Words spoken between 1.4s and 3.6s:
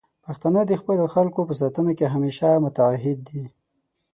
په ساتنه کې همیشه متعهد دي.